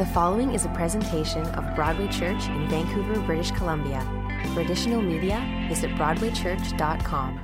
[0.00, 4.00] The following is a presentation of Broadway Church in Vancouver, British Columbia.
[4.54, 7.42] For additional media, visit BroadwayChurch.com.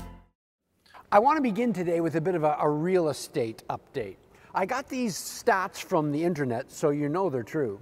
[1.13, 4.17] I want to begin today with a bit of a, a, real estate update.
[4.55, 7.79] I got these stats from the internet, so you know they're true.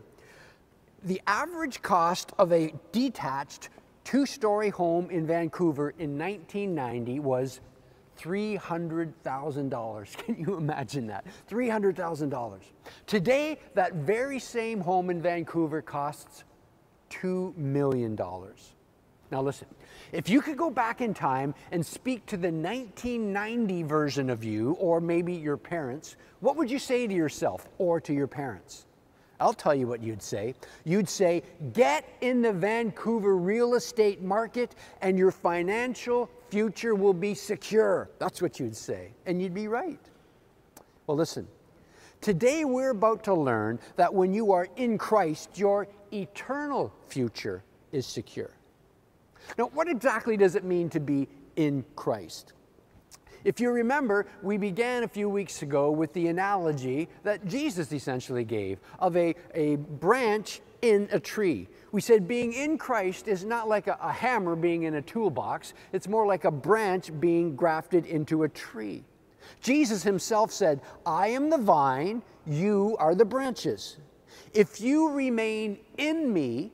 [1.04, 3.68] The average cost of a detached
[4.02, 7.60] two story home in Vancouver in 1990 was
[8.20, 10.16] $300,000.
[10.24, 11.24] Can you imagine that?
[11.50, 12.60] $300,000.
[13.06, 16.44] Today, that very same home in Vancouver costs
[17.10, 18.18] $2 million.
[19.30, 19.68] Now, listen,
[20.12, 24.72] if you could go back in time and speak to the 1990 version of you,
[24.72, 28.86] or maybe your parents, what would you say to yourself or to your parents?
[29.40, 30.54] I'll tell you what you'd say.
[30.84, 37.34] You'd say, get in the Vancouver real estate market and your financial future will be
[37.34, 38.10] secure.
[38.18, 39.12] That's what you'd say.
[39.26, 40.00] And you'd be right.
[41.06, 41.48] Well, listen.
[42.20, 48.06] Today we're about to learn that when you are in Christ, your eternal future is
[48.06, 48.50] secure.
[49.58, 52.54] Now, what exactly does it mean to be in Christ?
[53.44, 58.44] If you remember, we began a few weeks ago with the analogy that Jesus essentially
[58.44, 61.68] gave of a, a branch in a tree.
[61.92, 65.74] We said being in Christ is not like a, a hammer being in a toolbox,
[65.92, 69.04] it's more like a branch being grafted into a tree.
[69.60, 73.98] Jesus himself said, I am the vine, you are the branches.
[74.54, 76.72] If you remain in me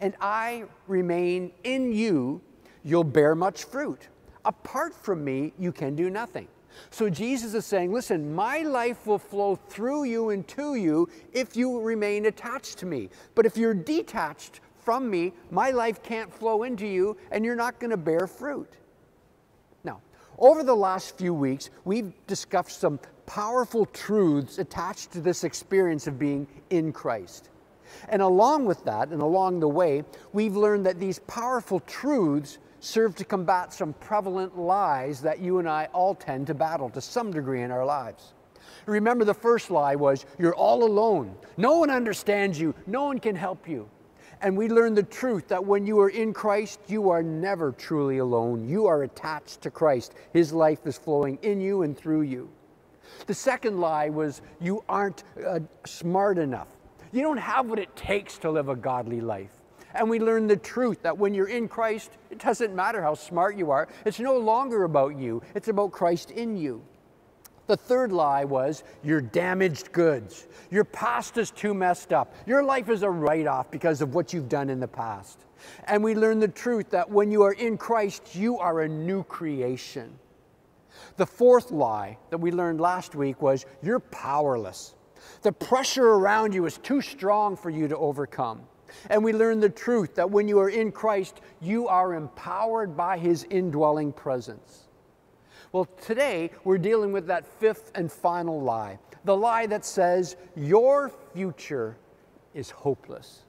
[0.00, 2.40] and I remain in you,
[2.84, 4.08] you'll bear much fruit.
[4.48, 6.48] Apart from me, you can do nothing.
[6.88, 11.54] So Jesus is saying, listen, my life will flow through you and to you if
[11.54, 13.10] you remain attached to me.
[13.34, 17.78] But if you're detached from me, my life can't flow into you and you're not
[17.78, 18.72] going to bear fruit.
[19.84, 20.00] Now,
[20.38, 26.18] over the last few weeks, we've discussed some powerful truths attached to this experience of
[26.18, 27.50] being in Christ.
[28.08, 33.14] And along with that, and along the way, we've learned that these powerful truths serve
[33.16, 37.32] to combat some prevalent lies that you and I all tend to battle to some
[37.32, 38.34] degree in our lives.
[38.86, 41.34] Remember, the first lie was, You're all alone.
[41.56, 42.74] No one understands you.
[42.86, 43.88] No one can help you.
[44.40, 48.18] And we learn the truth that when you are in Christ, you are never truly
[48.18, 48.68] alone.
[48.68, 50.14] You are attached to Christ.
[50.32, 52.48] His life is flowing in you and through you.
[53.26, 56.68] The second lie was, You aren't uh, smart enough.
[57.10, 59.57] You don't have what it takes to live a godly life.
[59.94, 63.56] And we learn the truth that when you're in Christ, it doesn't matter how smart
[63.56, 63.88] you are.
[64.04, 66.82] It's no longer about you, it's about Christ in you.
[67.68, 70.46] The third lie was you're damaged goods.
[70.70, 72.34] Your past is too messed up.
[72.46, 75.44] Your life is a write off because of what you've done in the past.
[75.84, 79.22] And we learn the truth that when you are in Christ, you are a new
[79.22, 80.18] creation.
[81.16, 84.94] The fourth lie that we learned last week was you're powerless.
[85.42, 88.62] The pressure around you is too strong for you to overcome.
[89.10, 93.18] And we learn the truth that when you are in Christ, you are empowered by
[93.18, 94.88] His indwelling presence.
[95.72, 101.12] Well, today we're dealing with that fifth and final lie the lie that says, Your
[101.34, 101.98] future
[102.54, 103.42] is hopeless.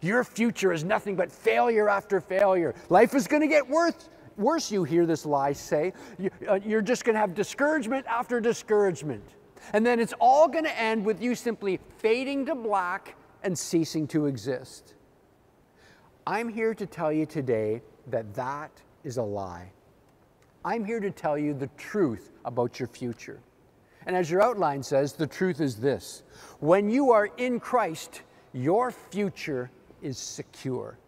[0.00, 2.74] Your future is nothing but failure after failure.
[2.90, 4.08] Life is going to get worse.
[4.36, 5.92] Worse, you hear this lie say.
[6.48, 9.24] Uh, you're just going to have discouragement after discouragement.
[9.72, 14.08] And then it's all going to end with you simply fading to black and ceasing
[14.08, 14.94] to exist.
[16.26, 18.70] I'm here to tell you today that that
[19.04, 19.70] is a lie.
[20.64, 23.38] I'm here to tell you the truth about your future.
[24.06, 26.22] And as your outline says, the truth is this
[26.60, 28.22] when you are in Christ,
[28.54, 29.70] your future
[30.02, 30.98] is secure.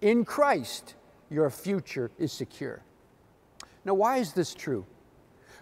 [0.00, 0.94] In Christ,
[1.30, 2.82] your future is secure.
[3.84, 4.86] Now, why is this true?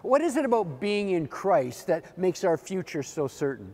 [0.03, 3.73] What is it about being in Christ that makes our future so certain?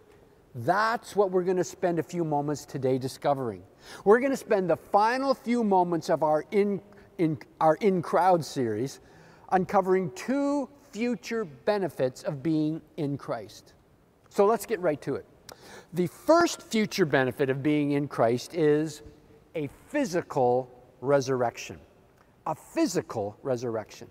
[0.56, 3.64] That's what we're going to spend a few moments today discovering.
[4.04, 6.82] We're going to spend the final few moments of our in,
[7.18, 9.00] in, our in crowd series
[9.52, 13.74] uncovering two future benefits of being in Christ.
[14.30, 15.26] So let's get right to it.
[15.94, 19.02] The first future benefit of being in Christ is
[19.56, 20.70] a physical
[21.02, 21.80] resurrection.
[22.48, 24.08] A physical resurrection.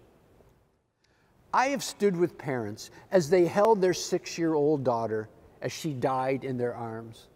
[1.53, 5.29] I have stood with parents as they held their six year old daughter
[5.61, 7.29] as she died in their arms.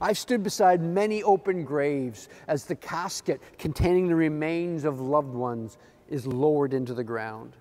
[0.00, 5.78] I've stood beside many open graves as the casket containing the remains of loved ones
[6.08, 7.56] is lowered into the ground.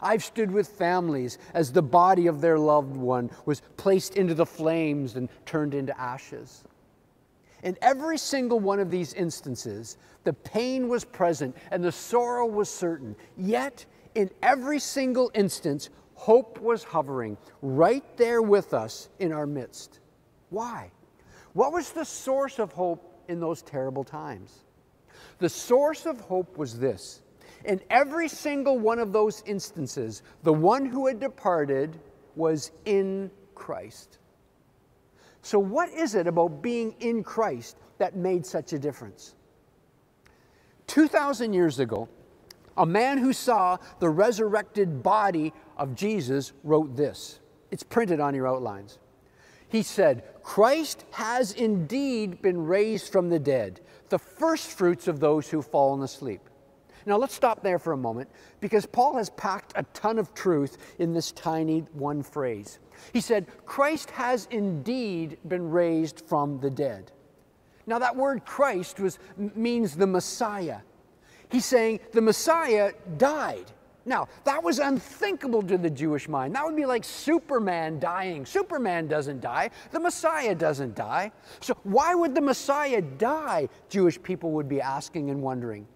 [0.00, 4.46] I've stood with families as the body of their loved one was placed into the
[4.46, 6.64] flames and turned into ashes.
[7.62, 12.68] In every single one of these instances, the pain was present and the sorrow was
[12.68, 13.14] certain.
[13.36, 15.90] Yet, in every single instance,
[16.22, 19.98] hope was hovering right there with us in our midst.
[20.50, 20.88] Why?
[21.52, 24.60] What was the source of hope in those terrible times?
[25.40, 27.22] The source of hope was this.
[27.64, 31.98] In every single one of those instances, the one who had departed
[32.36, 34.18] was in Christ.
[35.42, 39.34] So, what is it about being in Christ that made such a difference?
[40.86, 42.08] 2,000 years ago,
[42.76, 47.40] a man who saw the resurrected body of Jesus wrote this.
[47.70, 48.98] It's printed on your outlines.
[49.68, 53.80] He said, Christ has indeed been raised from the dead,
[54.10, 56.42] the first fruits of those who've fallen asleep.
[57.06, 58.28] Now let's stop there for a moment
[58.60, 62.78] because Paul has packed a ton of truth in this tiny one phrase.
[63.12, 67.10] He said, Christ has indeed been raised from the dead.
[67.86, 70.80] Now that word Christ was, means the Messiah.
[71.50, 73.72] He's saying the Messiah died.
[74.04, 76.54] Now, that was unthinkable to the Jewish mind.
[76.54, 78.44] That would be like Superman dying.
[78.44, 81.30] Superman doesn't die, the Messiah doesn't die.
[81.60, 83.68] So, why would the Messiah die?
[83.88, 85.86] Jewish people would be asking and wondering.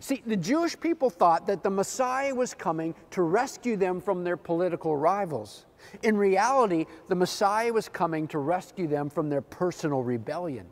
[0.00, 4.36] See, the Jewish people thought that the Messiah was coming to rescue them from their
[4.36, 5.66] political rivals.
[6.02, 10.66] In reality, the Messiah was coming to rescue them from their personal rebellion.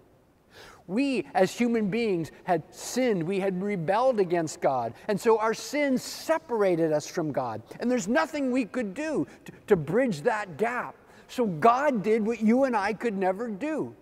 [0.91, 3.23] We, as human beings, had sinned.
[3.23, 4.93] We had rebelled against God.
[5.07, 7.63] And so our sins separated us from God.
[7.79, 10.97] And there's nothing we could do to, to bridge that gap.
[11.29, 13.95] So God did what you and I could never do.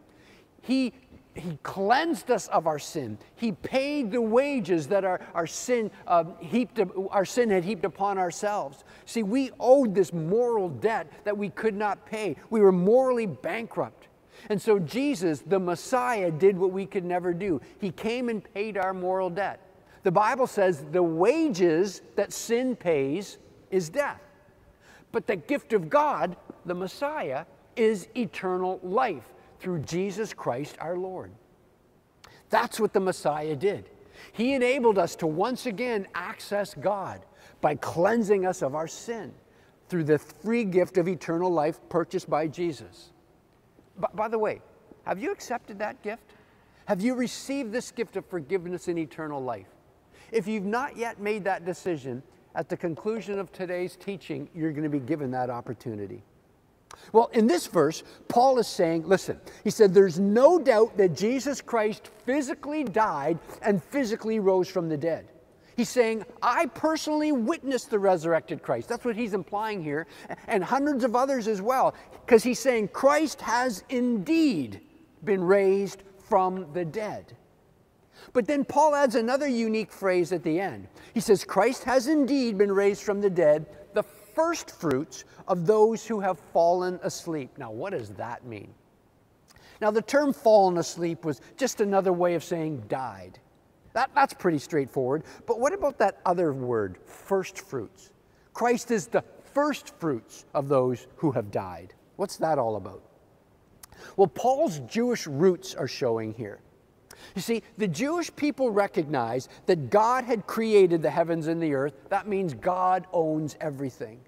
[0.63, 0.95] He
[1.35, 3.17] he cleansed us of our sin.
[3.37, 6.81] He paid the wages that our, our, sin, uh, heaped,
[7.11, 8.83] our sin had heaped upon ourselves.
[9.05, 12.35] See, we owed this moral debt that we could not pay.
[12.51, 14.08] We were morally bankrupt.
[14.49, 17.61] And so Jesus, the Messiah, did what we could never do.
[17.81, 19.61] He came and paid our moral debt.
[20.03, 23.39] The Bible says the wages that sin pays
[23.71, 24.23] is death.
[25.13, 26.37] But the gift of God,
[26.67, 27.45] the Messiah,
[27.77, 29.25] is eternal life
[29.61, 31.31] through Jesus Christ our Lord.
[32.51, 33.91] That's what the Messiah did.
[34.33, 37.25] He enabled us to once again access God
[37.61, 39.33] by cleansing us of our sin
[39.89, 43.11] through the free gift of eternal life purchased by Jesus.
[43.99, 44.61] By, by the way,
[45.05, 46.35] have you accepted that gift?
[46.87, 49.69] Have you received this gift of forgiveness and eternal life?
[50.33, 52.23] If you've not yet made that decision,
[52.55, 56.23] at the conclusion of today's teaching, you're going to be given that opportunity.
[57.13, 61.61] Well, in this verse, Paul is saying, listen, he said, there's no doubt that Jesus
[61.61, 65.29] Christ physically died and physically rose from the dead.
[65.79, 68.89] He's saying, I personally witnessed the resurrected Christ.
[68.89, 70.09] That's what he's implying here,
[70.49, 71.95] and hundreds of others as well,
[72.27, 74.81] because he's saying Christ has indeed
[75.23, 77.37] been raised from the dead.
[78.33, 80.89] But then Paul adds another unique phrase at the end.
[81.15, 83.65] He says, Christ has indeed been raised from the dead,
[83.95, 87.57] the first fruits of those who have fallen asleep.
[87.57, 88.75] Now, what does that mean?
[89.81, 93.39] Now, the term fallen asleep was just another way of saying died.
[93.99, 95.25] That, that's pretty straightforward.
[95.45, 98.13] But what about that other word, first fruits?
[98.55, 101.95] Christ is the first fruits of those who have died.
[102.15, 103.03] What's that all about?
[104.17, 106.61] Well, Paul's Jewish roots are showing here.
[107.35, 111.95] You see, the Jewish people recognize that God had created the heavens and the earth.
[112.09, 114.21] That means God owns everything.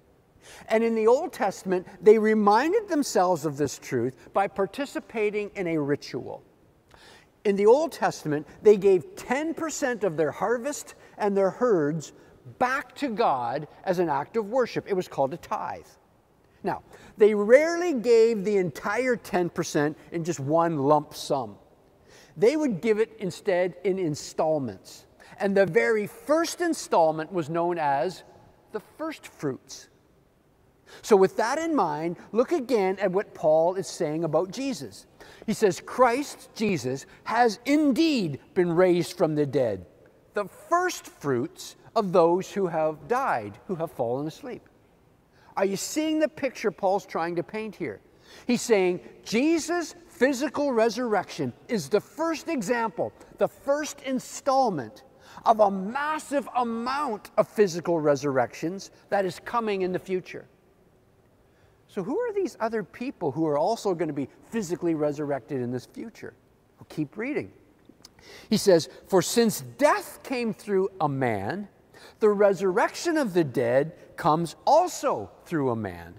[0.67, 5.77] And in the Old Testament, they reminded themselves of this truth by participating in a
[5.77, 6.43] ritual
[7.43, 12.13] in the Old Testament, they gave 10% of their harvest and their herds
[12.59, 14.85] back to God as an act of worship.
[14.87, 15.85] It was called a tithe.
[16.63, 16.83] Now,
[17.17, 21.55] they rarely gave the entire 10% in just one lump sum.
[22.37, 25.05] They would give it instead in installments.
[25.39, 28.23] And the very first installment was known as
[28.71, 29.89] the first fruits.
[31.01, 35.07] So, with that in mind, look again at what Paul is saying about Jesus.
[35.45, 39.85] He says, Christ, Jesus, has indeed been raised from the dead,
[40.33, 44.67] the first fruits of those who have died, who have fallen asleep.
[45.57, 47.99] Are you seeing the picture Paul's trying to paint here?
[48.47, 55.03] He's saying Jesus' physical resurrection is the first example, the first installment
[55.45, 60.45] of a massive amount of physical resurrections that is coming in the future.
[61.91, 65.71] So, who are these other people who are also going to be physically resurrected in
[65.71, 66.33] this future?
[66.79, 67.51] Well, keep reading.
[68.49, 71.67] He says, For since death came through a man,
[72.21, 76.13] the resurrection of the dead comes also through a man.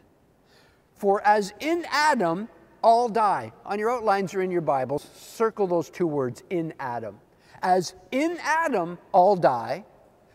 [0.95, 2.51] For as in Adam
[2.83, 7.19] all die, on your outlines or in your Bibles, circle those two words, in Adam.
[7.63, 9.87] As in Adam all die,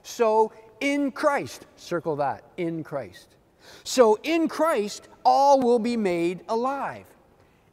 [0.02, 3.37] so in Christ, circle that, in Christ.
[3.84, 7.06] So in Christ, all will be made alive.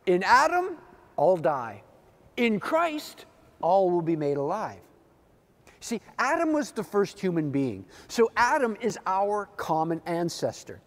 [0.07, 0.77] In Adam,
[1.17, 1.83] all die.
[2.37, 3.27] In Christ,
[3.61, 4.81] all will be made alive.
[5.81, 7.85] See, Adam was the first human being.
[8.09, 10.81] So Adam is our common ancestor.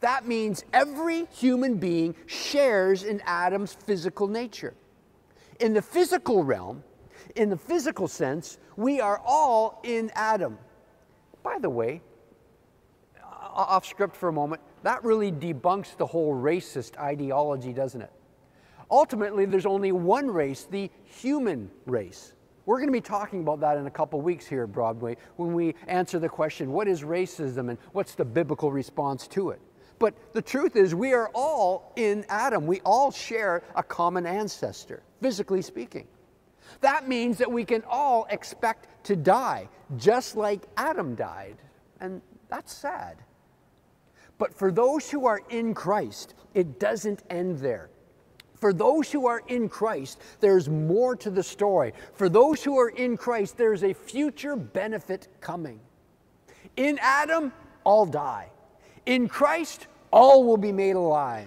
[0.00, 4.74] That means every human being shares in Adam's physical nature.
[5.60, 6.82] In the physical realm,
[7.36, 10.58] in the physical sense, we are all in Adam.
[11.42, 12.02] By the way,
[13.54, 18.12] off script for a moment, that really debunks the whole racist ideology, doesn't it?
[18.90, 22.32] Ultimately, there's only one race, the human race.
[22.66, 25.52] We're going to be talking about that in a couple weeks here at Broadway when
[25.52, 29.60] we answer the question what is racism and what's the biblical response to it?
[29.98, 32.66] But the truth is, we are all in Adam.
[32.66, 36.06] We all share a common ancestor, physically speaking.
[36.80, 41.56] That means that we can all expect to die, just like Adam died.
[42.00, 43.18] And that's sad.
[44.42, 47.90] But for those who are in Christ, it doesn't end there.
[48.56, 51.92] For those who are in Christ, there's more to the story.
[52.14, 55.78] For those who are in Christ, there's a future benefit coming.
[56.76, 57.52] In Adam,
[57.84, 58.50] all die.
[59.06, 61.46] In Christ, all will be made alive.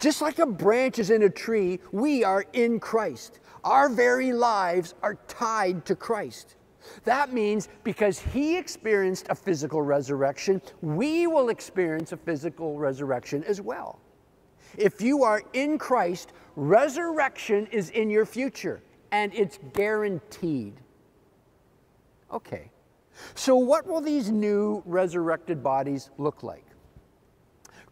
[0.00, 3.38] Just like a branch is in a tree, we are in Christ.
[3.62, 6.56] Our very lives are tied to Christ.
[7.04, 13.60] That means because he experienced a physical resurrection, we will experience a physical resurrection as
[13.60, 14.00] well.
[14.76, 20.74] If you are in Christ, resurrection is in your future and it's guaranteed.
[22.32, 22.70] Okay,
[23.34, 26.64] so what will these new resurrected bodies look like?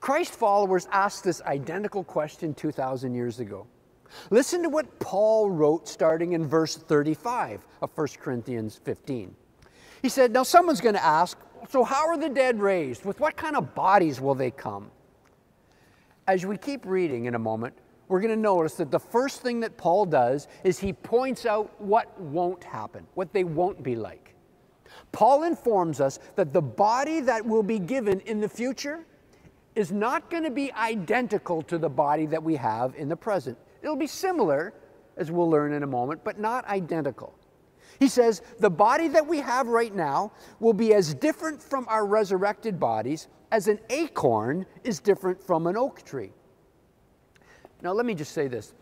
[0.00, 3.66] Christ followers asked this identical question 2,000 years ago.
[4.30, 9.34] Listen to what Paul wrote starting in verse 35 of 1 Corinthians 15.
[10.02, 11.38] He said, Now someone's going to ask,
[11.70, 13.04] So how are the dead raised?
[13.04, 14.90] With what kind of bodies will they come?
[16.26, 17.74] As we keep reading in a moment,
[18.08, 21.72] we're going to notice that the first thing that Paul does is he points out
[21.80, 24.34] what won't happen, what they won't be like.
[25.12, 29.04] Paul informs us that the body that will be given in the future
[29.74, 33.58] is not going to be identical to the body that we have in the present.
[33.84, 34.72] It'll be similar,
[35.18, 37.34] as we'll learn in a moment, but not identical.
[38.00, 42.06] He says, The body that we have right now will be as different from our
[42.06, 46.32] resurrected bodies as an acorn is different from an oak tree.
[47.82, 48.72] Now, let me just say this.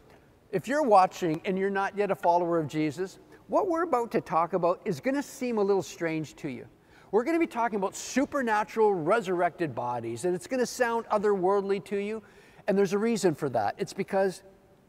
[0.53, 3.19] If you're watching and you're not yet a follower of Jesus,
[3.49, 6.67] what we're about to talk about is going to seem a little strange to you.
[7.11, 11.85] We're going to be talking about supernatural resurrected bodies, and it's going to sound otherworldly
[11.87, 12.23] to you.
[12.69, 13.75] And there's a reason for that.
[13.77, 14.43] It's because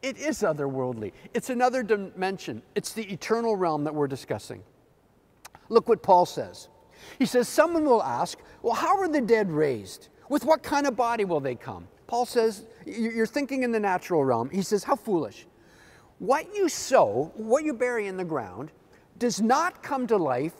[0.04, 1.12] it is otherworldly.
[1.32, 2.62] It's another dimension.
[2.74, 4.62] It's the eternal realm that we're discussing.
[5.70, 6.68] Look what Paul says.
[7.18, 10.08] He says, Someone will ask, Well, how are the dead raised?
[10.28, 11.88] With what kind of body will they come?
[12.06, 14.50] Paul says, You're thinking in the natural realm.
[14.50, 15.46] He says, How foolish.
[16.18, 18.72] What you sow, what you bury in the ground,
[19.18, 20.52] does not come to life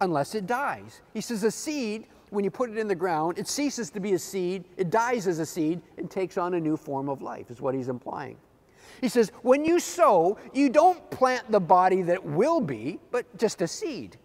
[0.00, 1.00] unless it dies.
[1.12, 4.12] He says, A seed, when you put it in the ground, it ceases to be
[4.12, 7.50] a seed, it dies as a seed, and takes on a new form of life,
[7.50, 8.36] is what he's implying.
[9.00, 13.62] He says, when you sow, you don't plant the body that will be, but just
[13.62, 14.16] a seed.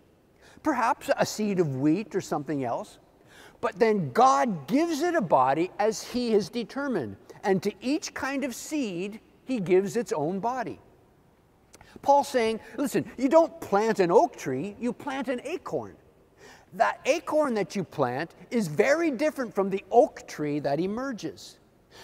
[0.64, 3.00] Perhaps a seed of wheat or something else.
[3.62, 7.18] But then God gives it a body as He has determined.
[7.44, 10.80] And to each kind of seed, He gives its own body.
[12.02, 15.96] Paul's saying, listen, you don't plant an oak tree, you plant an acorn.
[16.74, 21.59] That acorn that you plant is very different from the oak tree that emerges.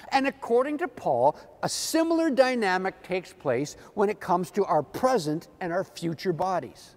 [0.09, 5.47] And according to Paul, a similar dynamic takes place when it comes to our present
[5.61, 6.95] and our future bodies.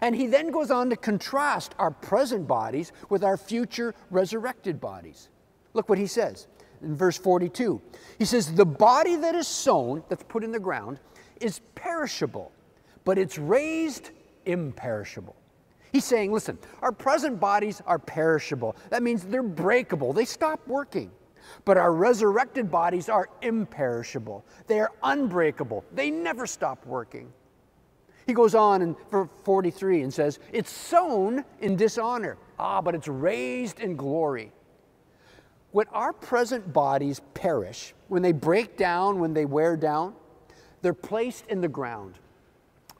[0.00, 5.28] And he then goes on to contrast our present bodies with our future resurrected bodies.
[5.74, 6.46] Look what he says
[6.82, 7.80] in verse 42.
[8.18, 10.98] He says, The body that is sown, that's put in the ground,
[11.40, 12.52] is perishable,
[13.04, 14.10] but it's raised
[14.44, 15.36] imperishable.
[15.92, 18.76] He's saying, listen, our present bodies are perishable.
[18.90, 21.10] That means they're breakable, they stop working.
[21.64, 27.32] But our resurrected bodies are imperishable, they are unbreakable, they never stop working.
[28.26, 28.96] He goes on in
[29.44, 34.52] 43 and says, It's sown in dishonor, ah, but it's raised in glory.
[35.70, 40.14] When our present bodies perish, when they break down, when they wear down,
[40.82, 42.18] they're placed in the ground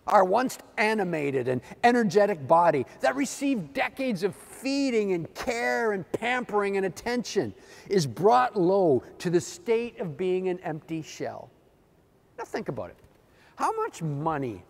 [0.09, 6.77] our once animated and energetic body that received decades of feeding and care and pampering
[6.77, 7.55] and attention
[7.88, 11.50] is brought low to the state of being an empty shell.
[12.37, 12.97] Now, think about it.
[13.57, 14.62] How much money,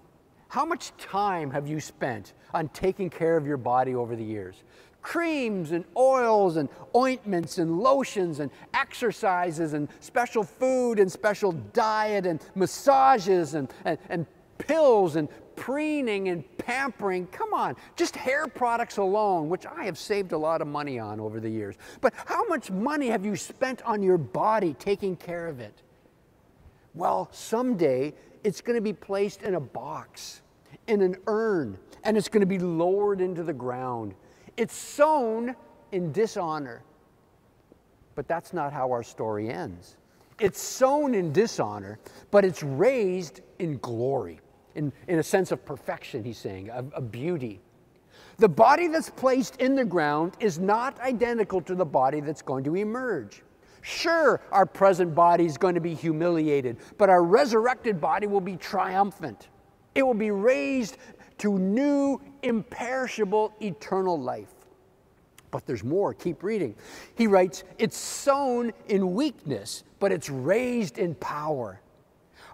[0.49, 4.63] how much time have you spent on taking care of your body over the years?
[5.01, 12.27] creams and oils and ointments and lotions and exercises and special food and special diet
[12.27, 14.27] and massages and, and, and
[14.59, 17.27] pills and preening and pampering.
[17.27, 21.21] Come on, just hair products alone, which I have saved a lot of money on
[21.21, 21.77] over the years.
[22.01, 25.83] But how much money have you spent on your body taking care of it?
[26.95, 30.43] Well, someday it's going to be placed in a box,
[30.87, 34.15] in an urn, and it's going to be lowered into the ground.
[34.57, 35.57] It's sown
[35.93, 36.83] in dishonor.
[38.15, 39.97] But that's not how our story ends.
[40.41, 41.99] It's sown in dishonor,
[42.31, 44.41] but it's raised in glory
[44.79, 47.61] in, in a sense of perfection, he's saying, of, of beauty.
[48.39, 52.63] The body that's placed in the ground is not identical to the body that's going
[52.65, 53.43] to emerge.
[53.83, 58.57] Sure, our present body is going to be humiliated, but our resurrected body will be
[58.57, 59.49] triumphant.
[59.95, 60.99] It will be raised
[61.39, 64.53] to new, imperishable, eternal life.
[65.51, 66.15] But there's more.
[66.15, 66.75] Keep reading.
[67.15, 71.81] He writes, It's sown in weakness, but it's raised in power.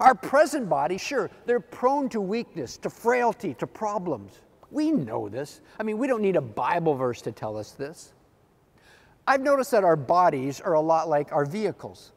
[0.01, 4.41] Our present body, sure, they're prone to weakness, to frailty, to problems.
[4.71, 5.61] We know this.
[5.79, 8.13] I mean, we don't need a Bible verse to tell us this.
[9.27, 12.13] I've noticed that our bodies are a lot like our vehicles.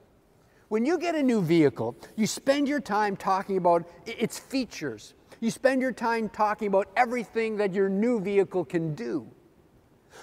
[0.69, 5.13] When you get a new vehicle, you spend your time talking about its features.
[5.39, 9.27] You spend your time talking about everything that your new vehicle can do.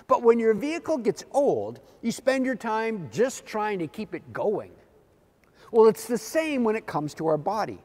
[0.06, 4.32] But when your vehicle gets old, you spend your time just trying to keep it
[4.32, 4.72] going.
[5.74, 7.80] Well, it's the same when it comes to our body.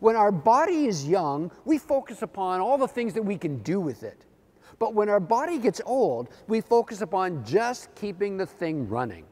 [0.00, 3.78] When our body is young, we focus upon all the things that we can do
[3.78, 4.26] with it.
[4.80, 9.26] But when our body gets old, we focus upon just keeping the thing running.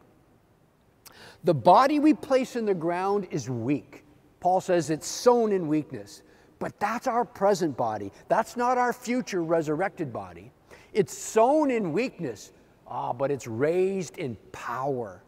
[1.43, 4.05] The body we place in the ground is weak.
[4.39, 6.23] Paul says it's sown in weakness.
[6.61, 8.13] But that's our present body.
[8.29, 10.53] That's not our future resurrected body.
[10.93, 12.53] It's sown in weakness,
[12.87, 15.25] ah, but it's raised in power.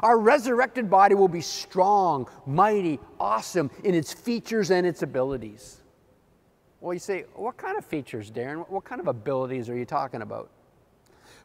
[0.00, 5.82] Our resurrected body will be strong, mighty, awesome in its features and its abilities.
[6.80, 8.68] Well, you say, what kind of features, Darren?
[8.68, 10.50] What kind of abilities are you talking about?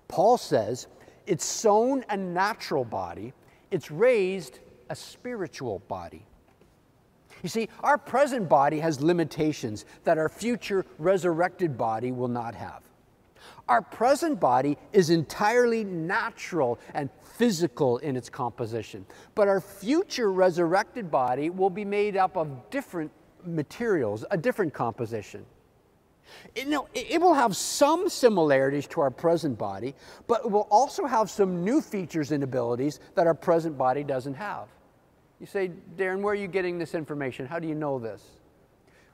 [0.08, 0.88] Paul says
[1.28, 3.34] it's sown a natural body,
[3.70, 4.60] it's raised
[4.90, 6.26] a spiritual body.
[7.44, 12.87] You see, our present body has limitations that our future resurrected body will not have.
[13.70, 21.12] Our present body is entirely natural and physical in its composition, but our future resurrected
[21.12, 23.12] body will be made up of different
[23.46, 25.46] materials, a different composition.
[26.56, 29.96] It, no, it will have some similarities to our present body,
[30.28, 34.34] but it will also have some new features and abilities that our present body doesn't
[34.34, 34.68] have.
[35.40, 37.46] You say, Darren, where are you getting this information?
[37.46, 38.24] How do you know this?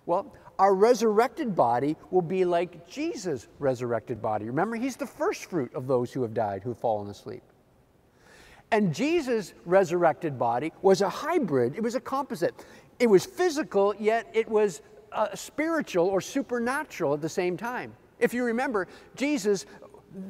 [0.05, 4.45] Well, our resurrected body will be like Jesus' resurrected body.
[4.45, 7.41] Remember, he's the first fruit of those who have died, who have fallen asleep.
[8.71, 12.65] And Jesus' resurrected body was a hybrid, it was a composite.
[12.99, 17.95] It was physical, yet it was uh, spiritual or supernatural at the same time.
[18.19, 19.65] If you remember, Jesus,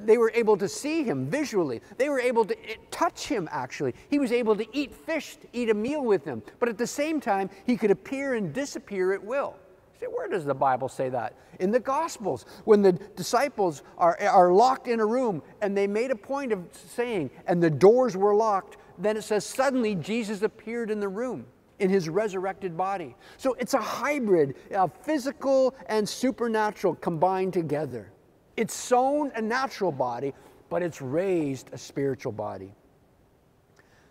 [0.05, 1.81] they were able to see him visually.
[1.97, 3.93] They were able to eh, touch him, actually.
[4.09, 6.41] He was able to eat fish, to eat a meal with them.
[6.59, 9.55] But at the same time, he could appear and disappear at will.
[10.03, 11.33] Say, where does the Bible say that?
[11.59, 16.11] In the Gospels, when the disciples are, are locked in a room and they made
[16.11, 20.91] a point of saying, and the doors were locked, then it says, suddenly Jesus appeared
[20.91, 21.45] in the room
[21.79, 23.15] in his resurrected body.
[23.37, 28.11] So it's a hybrid, of physical and supernatural combined together.
[28.57, 30.33] It's sown a natural body,
[30.69, 32.73] but it's raised a spiritual body.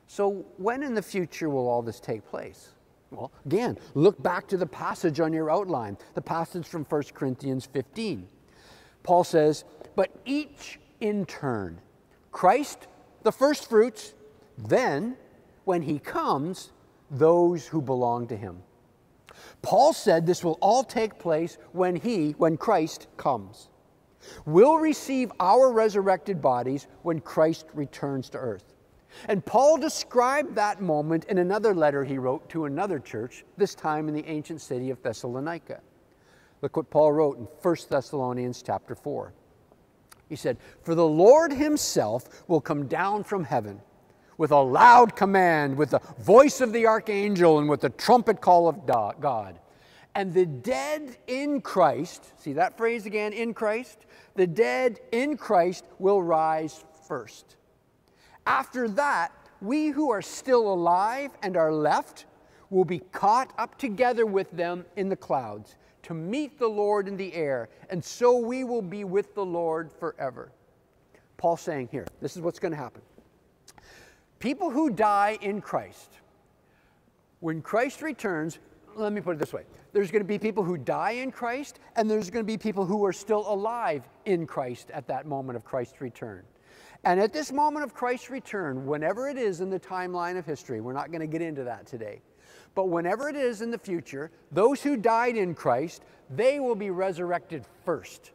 [0.07, 2.71] So, when in the future will all this take place?
[3.13, 7.67] Well, again, look back to the passage on your outline, the passage from 1 Corinthians
[7.67, 8.27] 15.
[9.03, 11.81] Paul says, But each in turn,
[12.31, 12.89] Christ,
[13.23, 14.15] the first fruits,
[14.57, 15.17] then,
[15.65, 16.73] when he comes,
[17.11, 18.63] those who belong to him.
[19.61, 23.69] Paul said this will all take place when he, when Christ comes.
[24.47, 28.72] We'll receive our resurrected bodies when Christ returns to earth.
[29.29, 34.09] And Paul described that moment in another letter he wrote to another church, this time
[34.09, 35.81] in the ancient city of Thessalonica.
[36.61, 39.33] Look what Paul wrote in 1 Thessalonians chapter 4.
[40.29, 43.81] He said, For the Lord himself will come down from heaven
[44.39, 48.69] with a loud command, with the voice of the archangel, and with the trumpet call
[48.69, 49.59] of God.
[50.15, 54.07] And the dead in Christ, see that phrase again, in Christ?
[54.35, 57.57] The dead in Christ will rise first.
[58.47, 62.27] After that, we who are still alive and are left
[62.71, 67.17] will be caught up together with them in the clouds to meet the Lord in
[67.17, 70.51] the air, and so we will be with the Lord forever.
[71.37, 73.03] Paul saying here, this is what's going to happen.
[74.41, 76.19] People who die in Christ,
[77.39, 78.59] when Christ returns,
[78.97, 81.79] let me put it this way there's going to be people who die in Christ,
[81.97, 85.57] and there's going to be people who are still alive in Christ at that moment
[85.57, 86.43] of Christ's return.
[87.05, 90.81] And at this moment of Christ's return, whenever it is in the timeline of history,
[90.81, 92.21] we're not going to get into that today,
[92.75, 96.91] but whenever it is in the future, those who died in Christ, they will be
[96.91, 98.33] resurrected first.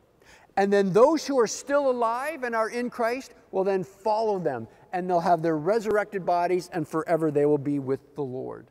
[0.57, 4.67] And then those who are still alive and are in Christ will then follow them,
[4.91, 8.67] and they'll have their resurrected bodies, and forever they will be with the Lord.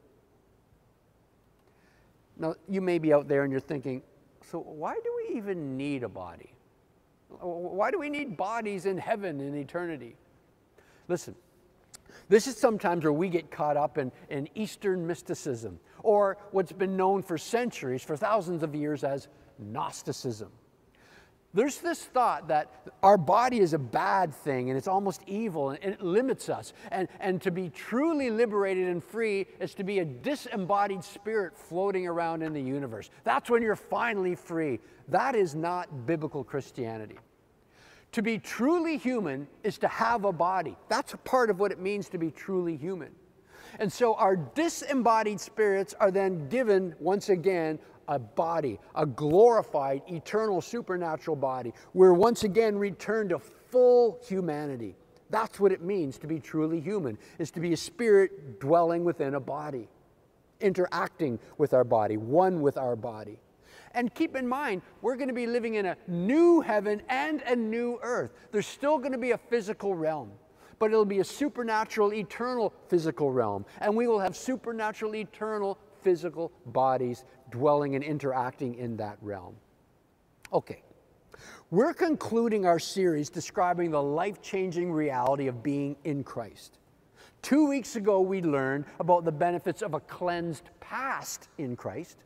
[2.36, 4.02] Now, you may be out there and you're thinking,
[4.50, 6.55] so why do we even need a body?
[7.40, 10.16] Why do we need bodies in heaven in eternity?
[11.08, 11.34] Listen,
[12.28, 16.96] this is sometimes where we get caught up in, in Eastern mysticism, or what's been
[16.96, 20.50] known for centuries, for thousands of years, as Gnosticism.
[21.54, 22.70] There's this thought that
[23.02, 26.74] our body is a bad thing and it's almost evil and it limits us.
[26.92, 32.06] And, and to be truly liberated and free is to be a disembodied spirit floating
[32.06, 33.08] around in the universe.
[33.24, 34.80] That's when you're finally free.
[35.08, 37.16] That is not biblical Christianity.
[38.12, 40.76] To be truly human is to have a body.
[40.88, 43.12] That's a part of what it means to be truly human.
[43.78, 50.60] And so our disembodied spirits are then given, once again, a body, a glorified, eternal,
[50.60, 51.74] supernatural body.
[51.92, 54.94] We're once again returned to full humanity.
[55.28, 59.34] That's what it means to be truly human, is to be a spirit dwelling within
[59.34, 59.88] a body,
[60.60, 63.38] interacting with our body, one with our body.
[63.96, 67.56] And keep in mind, we're going to be living in a new heaven and a
[67.56, 68.30] new earth.
[68.52, 70.30] There's still going to be a physical realm,
[70.78, 73.64] but it'll be a supernatural, eternal physical realm.
[73.80, 79.56] And we will have supernatural, eternal physical bodies dwelling and interacting in that realm.
[80.52, 80.82] Okay,
[81.70, 86.78] we're concluding our series describing the life changing reality of being in Christ.
[87.40, 92.18] Two weeks ago, we learned about the benefits of a cleansed past in Christ.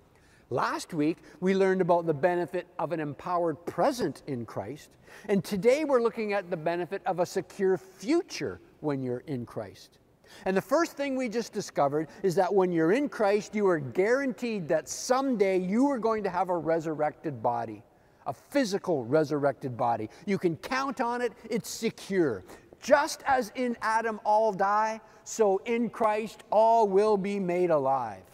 [0.52, 4.90] Last week, we learned about the benefit of an empowered present in Christ.
[5.28, 9.98] And today, we're looking at the benefit of a secure future when you're in Christ.
[10.46, 13.78] And the first thing we just discovered is that when you're in Christ, you are
[13.78, 17.84] guaranteed that someday you are going to have a resurrected body,
[18.26, 20.10] a physical resurrected body.
[20.26, 22.44] You can count on it, it's secure.
[22.82, 28.24] Just as in Adam all die, so in Christ all will be made alive.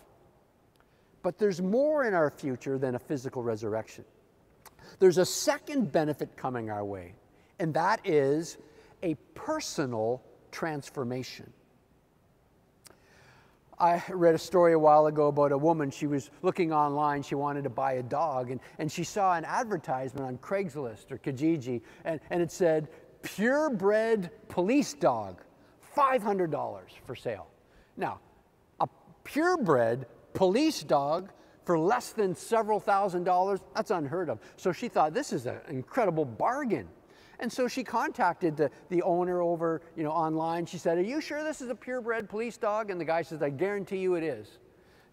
[1.26, 4.04] But there's more in our future than a physical resurrection.
[5.00, 7.14] There's a second benefit coming our way,
[7.58, 8.58] and that is
[9.02, 11.52] a personal transformation.
[13.76, 15.90] I read a story a while ago about a woman.
[15.90, 17.24] She was looking online.
[17.24, 21.18] She wanted to buy a dog, and, and she saw an advertisement on Craigslist or
[21.18, 22.86] Kijiji, and, and it said,
[23.22, 25.42] purebred police dog,
[25.96, 27.48] $500 for sale.
[27.96, 28.20] Now,
[28.78, 28.86] a
[29.24, 31.30] purebred police dog
[31.64, 34.38] for less than several thousand dollars, that's unheard of.
[34.56, 36.88] So she thought, this is an incredible bargain.
[37.40, 40.64] And so she contacted the, the owner over, you know, online.
[40.64, 42.90] She said, Are you sure this is a purebred police dog?
[42.90, 44.58] And the guy says, I guarantee you it is.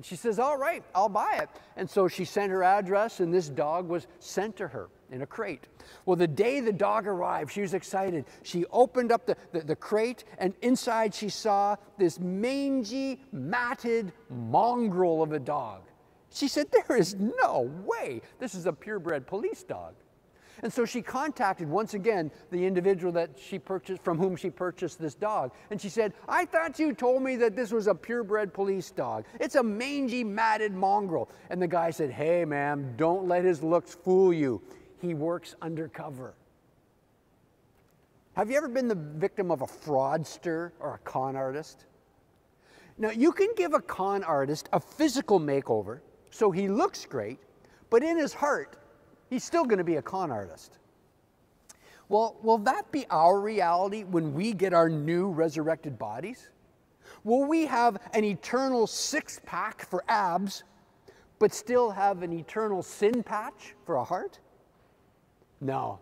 [0.04, 1.50] She says, All right, I'll buy it.
[1.78, 5.26] And so she sent her address, and this dog was sent to her in a
[5.26, 5.68] crate.
[6.06, 8.26] Well, the day the dog arrived, she was excited.
[8.42, 15.24] She opened up the, the, the, crate, and inside she saw this mangy, matted mongrel
[15.24, 15.84] of a dog.
[16.32, 19.94] She said, There is no way this is a purebred police dog.
[20.62, 25.00] And so she contacted once again the individual that she purchased from whom she purchased
[25.00, 25.52] this dog.
[25.72, 29.26] And she said, I thought you told me that this was a purebred police dog.
[29.40, 31.30] It's a mangy, matted mongrel.
[31.50, 34.62] And the guy said, Hey, ma'am, don't let his looks fool you.
[35.02, 36.36] He works undercover.
[38.34, 41.86] Have you ever been the victim of a fraudster or a con artist?
[42.98, 47.40] Now, you can give a con artist a physical makeover so he looks great,
[47.90, 48.78] but in his heart,
[49.34, 50.78] he's still going to be a con artist.
[52.08, 56.50] Well, will that be our reality when we get our new resurrected bodies?
[57.24, 60.64] Will we have an eternal six pack for abs,
[61.40, 64.40] but still have an eternal sin patch for a heart?
[65.60, 66.00] No.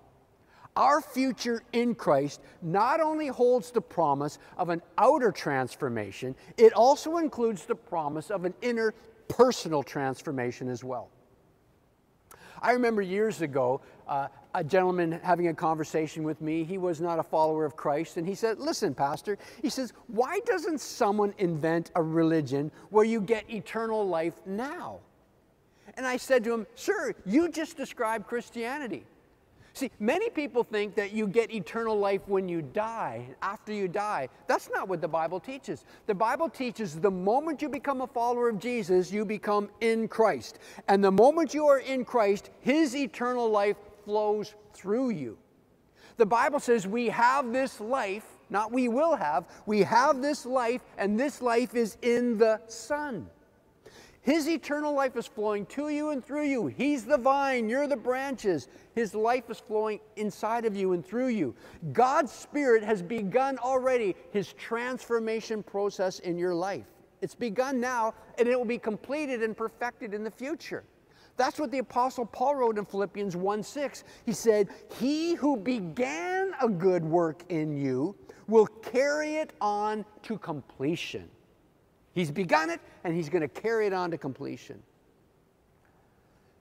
[0.76, 7.18] Our future in Christ not only holds the promise of an outer transformation, it also
[7.18, 8.94] includes the promise of an inner
[9.28, 11.10] personal transformation as well.
[12.62, 16.64] I remember years ago uh, a gentleman having a conversation with me.
[16.64, 18.18] He was not a follower of Christ.
[18.18, 23.22] And he said, Listen, Pastor, he says, why doesn't someone invent a religion where you
[23.22, 25.00] get eternal life now?
[25.96, 29.06] And I said to him, Sir, you just described Christianity.
[29.74, 34.28] See, many people think that you get eternal life when you die, after you die.
[34.48, 35.86] That's not what the Bible teaches.
[36.08, 40.60] The Bible teaches the moment you become a follower of Jesus, you become in Christ.
[40.90, 45.38] And the moment you are in Christ, His eternal life flows through you.
[46.18, 50.82] The Bible says we have this life, not we will have, we have this life,
[50.98, 53.30] and this life is in the Son.
[54.24, 56.68] His eternal life is flowing to you and through you.
[56.68, 58.68] He's the vine, you're the branches.
[58.94, 61.56] His life is flowing inside of you and through you.
[61.92, 66.86] God's Spirit has begun already His transformation process in your life.
[67.22, 70.84] It's begun now, and it will be completed and perfected in the future.
[71.38, 74.04] That's what the Apostle Paul wrote in Philippians 1 6.
[74.26, 78.16] He said, He who began a good work in you
[78.48, 81.28] will carry it on to completion.
[82.14, 84.82] He's begun it and he's going to carry it on to completion.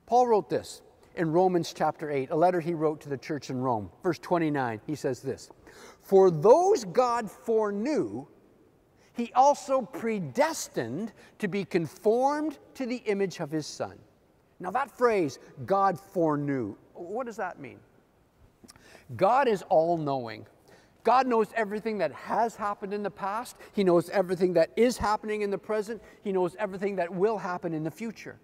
[0.07, 0.83] Paul wrote this
[1.17, 3.91] in Romans chapter 8, a letter he wrote to the church in Rome.
[4.03, 5.51] Verse 29, he says this
[6.03, 8.27] For those God foreknew,
[9.13, 13.99] he also predestined to be conformed to the image of his Son.
[14.61, 17.79] Now, that phrase, God foreknew, what does that mean?
[19.17, 20.47] God is all knowing.
[21.05, 23.57] God knows everything that has happened in the past.
[23.73, 26.03] He knows everything that is happening in the present.
[26.23, 28.39] He knows everything that will happen in the future.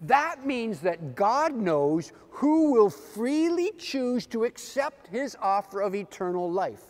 [0.00, 6.50] That means that God knows who will freely choose to accept his offer of eternal
[6.50, 6.82] life.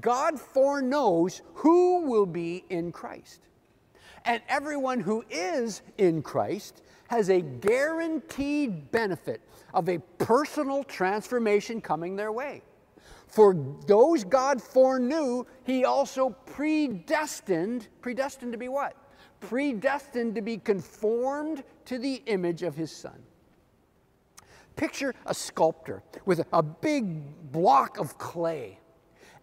[0.00, 3.40] God foreknows who will be in Christ.
[4.24, 9.40] And everyone who is in Christ has a guaranteed benefit
[9.72, 12.62] of a personal transformation coming their way.
[13.28, 13.54] For
[13.86, 18.96] those God foreknew, he also predestined, predestined to be what?
[19.40, 23.22] Predestined to be conformed to the image of his son.
[24.76, 28.78] Picture a sculptor with a big block of clay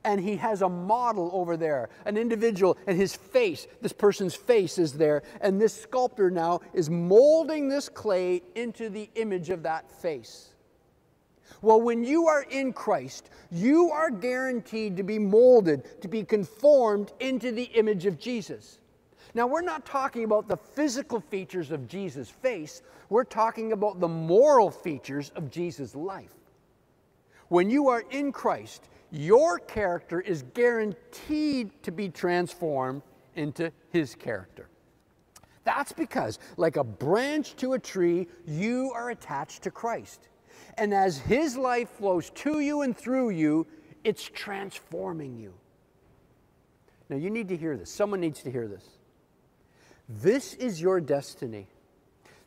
[0.06, 4.78] and he has a model over there, an individual, and his face, this person's face
[4.78, 9.92] is there, and this sculptor now is molding this clay into the image of that
[9.92, 10.54] face.
[11.66, 17.12] Well, when you are in Christ, you are guaranteed to be molded, to be conformed
[17.20, 18.78] into the image of Jesus.
[19.34, 24.08] Now, we're not talking about the physical features of Jesus' face, we're talking about the
[24.08, 26.36] moral features of Jesus' life.
[27.48, 33.02] When you are in Christ, your character is guaranteed to be transformed
[33.34, 34.70] into his character.
[35.64, 40.30] That's because, like a branch to a tree, you are attached to Christ.
[40.78, 43.66] And as his life flows to you and through you,
[44.04, 45.54] it's transforming you.
[47.10, 47.90] Now, you need to hear this.
[47.90, 48.86] Someone needs to hear this.
[50.10, 51.68] This is your destiny.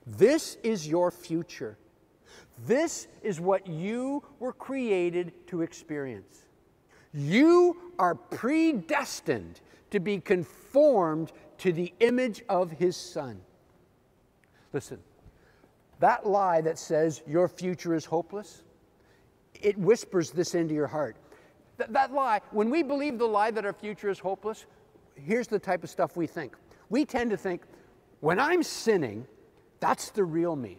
[0.06, 1.76] This is your future.
[2.66, 6.44] This is what you were created to experience.
[7.14, 9.60] You are predestined
[9.90, 13.40] to be conformed to the image of His Son.
[14.72, 14.98] Listen,
[16.00, 18.62] that lie that says your future is hopeless,
[19.54, 21.16] it whispers this into your heart.
[21.78, 24.66] Th- that lie, when we believe the lie that our future is hopeless,
[25.14, 26.54] here's the type of stuff we think.
[26.88, 27.62] We tend to think,
[28.20, 29.26] when I'm sinning,
[29.80, 30.78] that's the real me.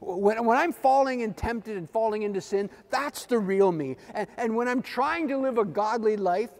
[0.00, 3.96] When, when I'm falling and tempted and falling into sin, that's the real me.
[4.14, 6.50] And, and when I'm trying to live a godly life,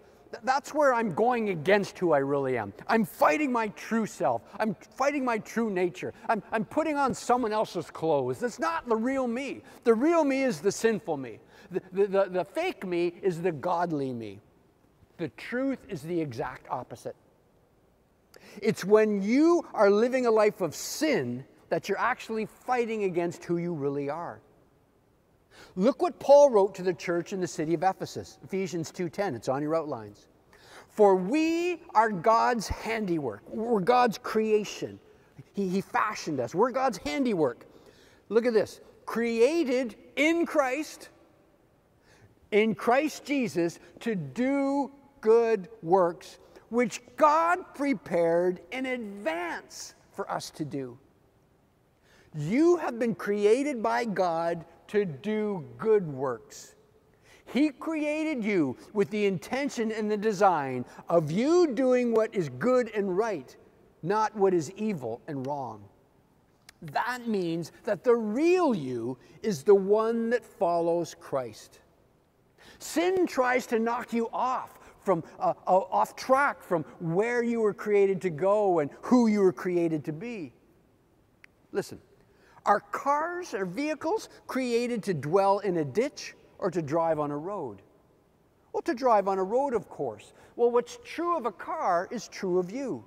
[0.44, 2.72] that's where I'm going against who I really am.
[2.86, 4.42] I'm fighting my true self.
[4.58, 6.14] I'm fighting my true nature.
[6.28, 8.40] I'm, I'm putting on someone else's clothes.
[8.40, 9.62] That's not the real me.
[9.84, 11.38] The real me is the sinful me.
[11.70, 14.40] The, the, the, the fake me is the godly me.
[15.18, 17.16] The truth is the exact opposite.
[18.62, 23.56] It's when you are living a life of sin that you're actually fighting against who
[23.56, 24.40] you really are.
[25.76, 29.34] Look what Paul wrote to the church in the city of Ephesus, Ephesians 2:10.
[29.34, 30.28] It's on your outlines.
[30.88, 33.42] For we are God's handiwork.
[33.48, 34.98] We're God's creation.
[35.52, 36.54] He, he fashioned us.
[36.54, 37.66] We're God's handiwork.
[38.30, 38.80] Look at this.
[39.04, 41.10] Created in Christ,
[42.50, 44.90] in Christ Jesus, to do
[45.20, 46.38] good works,
[46.70, 50.98] which God prepared in advance for us to do.
[52.34, 56.74] You have been created by God to do good works.
[57.46, 62.90] He created you with the intention and the design of you doing what is good
[62.94, 63.56] and right,
[64.02, 65.84] not what is evil and wrong.
[66.82, 71.80] That means that the real you is the one that follows Christ.
[72.78, 77.72] Sin tries to knock you off from uh, uh, off track from where you were
[77.72, 80.52] created to go and who you were created to be.
[81.72, 82.00] Listen,
[82.66, 87.36] Are cars or vehicles created to dwell in a ditch or to drive on a
[87.36, 87.80] road?
[88.72, 90.32] Well, to drive on a road, of course.
[90.56, 93.04] Well, what's true of a car is true of you.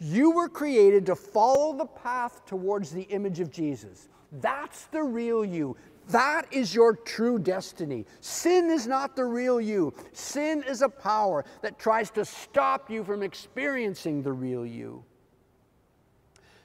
[0.00, 4.08] You were created to follow the path towards the image of Jesus.
[4.40, 5.76] That's the real you.
[6.08, 8.06] That is your true destiny.
[8.20, 9.92] Sin is not the real you.
[10.12, 15.04] Sin is a power that tries to stop you from experiencing the real you.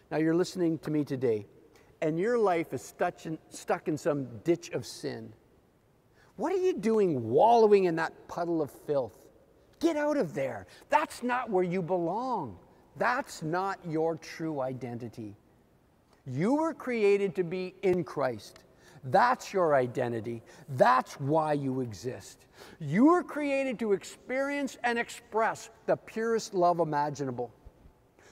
[0.10, 1.46] Now, you're listening to me today,
[2.02, 5.32] and your life is stuck in, stuck in some ditch of sin.
[6.36, 9.26] What are you doing wallowing in that puddle of filth?
[9.80, 10.68] Get out of there.
[10.90, 12.58] That's not where you belong.
[12.98, 15.36] That's not your true identity.
[16.26, 18.60] You were created to be in Christ.
[19.06, 20.44] That's your identity.
[20.70, 22.46] That's why you exist.
[22.80, 27.52] You were created to experience and express the purest love imaginable.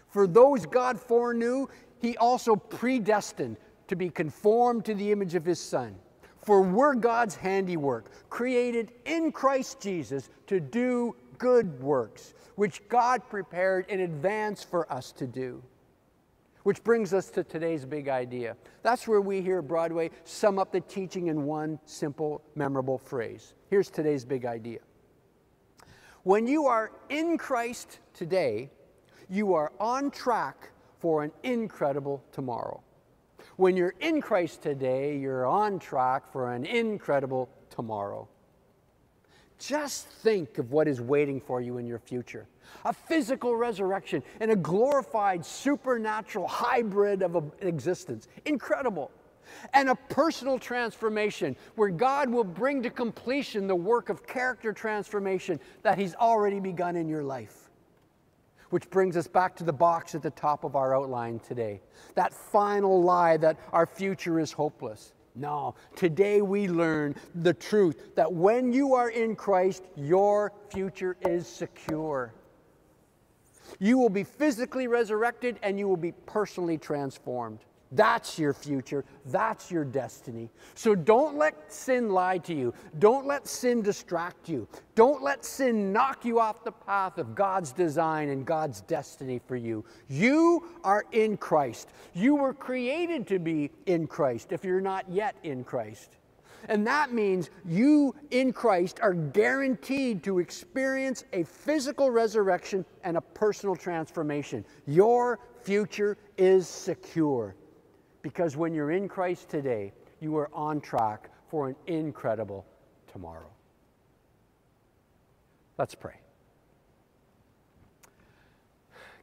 [0.09, 1.67] For those God foreknew,
[2.01, 5.95] He also predestined to be conformed to the image of His Son.
[6.37, 13.87] For we're God's handiwork, created in Christ Jesus to do good works, which God prepared
[13.89, 15.63] in advance for us to do.
[16.63, 18.57] Which brings us to today's big idea.
[18.81, 23.53] That's where we here at Broadway sum up the teaching in one simple, memorable phrase.
[23.69, 24.79] Here's today's big idea.
[26.23, 28.71] When you are in Christ today,
[29.29, 30.71] you are on track
[31.05, 32.81] for an incredible tomorrow.
[33.57, 38.27] When you're in Christ today, you're on track for an incredible tomorrow.
[39.59, 42.47] Just think of what is waiting for you in your future
[42.85, 48.27] a physical resurrection and a glorified supernatural hybrid of existence.
[48.45, 49.11] Incredible.
[49.75, 55.59] And a personal transformation where God will bring to completion the work of character transformation
[55.83, 57.64] that He's already begun in your life.
[58.69, 61.81] Which brings us back to the box at the top of our outline today.
[62.15, 65.13] That final lie that our future is hopeless.
[65.35, 71.45] No, today we learn the truth that when you are in Christ, your future is
[71.45, 72.33] secure.
[73.79, 77.59] You will be physically resurrected and you will be personally transformed.
[77.91, 79.05] That's your future.
[79.25, 80.49] That's your destiny.
[80.73, 82.73] So don't let sin lie to you.
[82.99, 84.67] Don't let sin distract you.
[84.95, 89.55] Don't let sin knock you off the path of God's design and God's destiny for
[89.55, 89.85] you.
[90.09, 91.89] You are in Christ.
[92.13, 96.17] You were created to be in Christ if you're not yet in Christ.
[96.67, 103.21] And that means you in Christ are guaranteed to experience a physical resurrection and a
[103.21, 104.65] personal transformation.
[104.87, 107.55] Your future is secure
[108.25, 112.65] because when you're in Christ today, you are on track for an incredible
[113.13, 113.51] tomorrow.
[115.77, 116.15] Let's pray.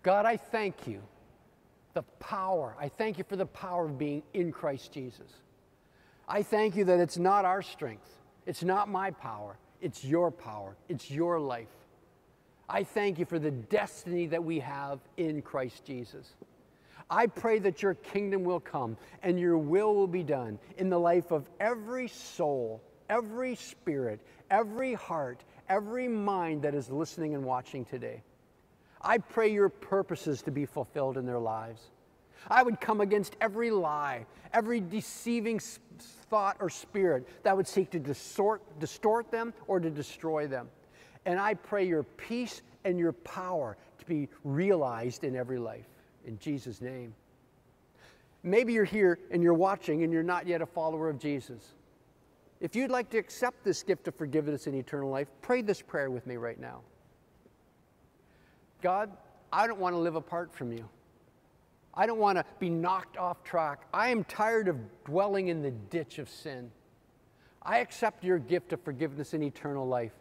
[0.04, 1.02] God, I thank you.
[1.94, 5.32] The power, I thank you for the power of being in Christ Jesus.
[6.28, 8.08] I thank you that it's not our strength,
[8.46, 11.74] it's not my power, it's your power, it's your life.
[12.68, 16.34] I thank you for the destiny that we have in Christ Jesus.
[17.12, 20.98] I pray that your kingdom will come and your will will be done in the
[20.98, 24.18] life of every soul, every spirit,
[24.50, 28.22] every heart, every mind that is listening and watching today.
[29.02, 31.82] I pray your purposes to be fulfilled in their lives.
[32.48, 35.60] I would come against every lie, every deceiving
[36.30, 40.66] thought or spirit that would seek to distort, distort them or to destroy them.
[41.26, 45.91] And I pray your peace and your power to be realized in every life.
[46.26, 47.14] In Jesus' name.
[48.42, 51.74] Maybe you're here and you're watching and you're not yet a follower of Jesus.
[52.60, 56.10] If you'd like to accept this gift of forgiveness and eternal life, pray this prayer
[56.10, 56.80] with me right now.
[58.82, 59.10] God,
[59.52, 60.88] I don't want to live apart from you.
[61.94, 63.86] I don't want to be knocked off track.
[63.92, 66.70] I am tired of dwelling in the ditch of sin.
[67.62, 70.12] I accept your gift of forgiveness and eternal life.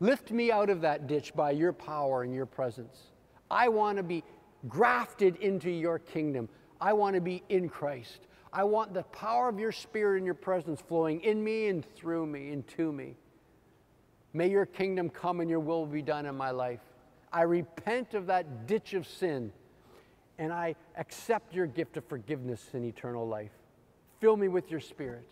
[0.00, 3.12] Lift me out of that ditch by your power and your presence.
[3.50, 4.24] I want to be
[4.68, 6.48] grafted into your kingdom.
[6.80, 8.26] I want to be in Christ.
[8.52, 12.26] I want the power of your spirit and your presence flowing in me and through
[12.26, 13.16] me and to me.
[14.34, 16.80] May your kingdom come and your will be done in my life.
[17.32, 19.52] I repent of that ditch of sin
[20.38, 23.52] and I accept your gift of forgiveness and eternal life.
[24.20, 25.28] Fill me with your spirit.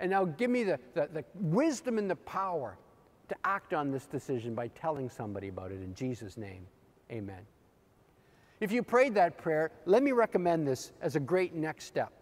[0.00, 2.76] And now give me the, the, the, wisdom and the power
[3.28, 6.66] to act on this decision by telling somebody about it in Jesus' name.
[7.10, 7.46] Amen.
[8.62, 12.12] If you prayed that prayer, let me recommend this as a great next step.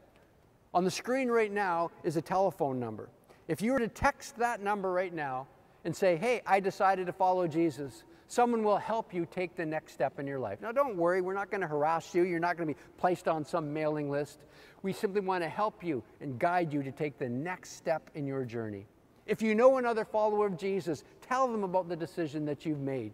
[0.72, 3.10] On the screen right now is a telephone number.
[3.46, 5.48] If you were to text that number right now
[5.84, 9.92] and say, Hey, I decided to follow Jesus, someone will help you take the next
[9.92, 10.62] step in your life.
[10.62, 12.22] Now, don't worry, we're not going to harass you.
[12.22, 14.38] You're not going to be placed on some mailing list.
[14.82, 18.26] We simply want to help you and guide you to take the next step in
[18.26, 18.86] your journey.
[19.26, 23.12] If you know another follower of Jesus, tell them about the decision that you've made.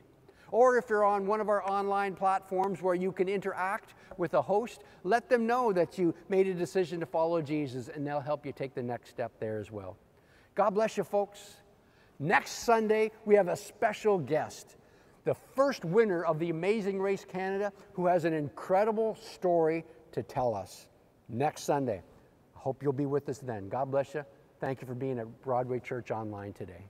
[0.51, 4.43] Or if you're on one of our online platforms where you can interact with a
[4.43, 8.47] host, let them know that you made a decision to follow Jesus and they'll help
[8.47, 9.97] you take the next step there as well.
[10.55, 11.57] God bless you, folks.
[12.19, 14.77] Next Sunday, we have a special guest,
[15.25, 20.55] the first winner of the Amazing Race Canada, who has an incredible story to tell
[20.55, 20.89] us.
[21.29, 22.03] Next Sunday.
[22.55, 23.69] I hope you'll be with us then.
[23.69, 24.25] God bless you.
[24.61, 26.87] Thank you for being at Broadway Church Online today.